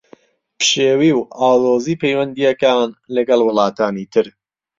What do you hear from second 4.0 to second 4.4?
تر